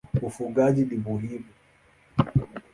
[0.27, 1.49] Ufugaji ni muhimu.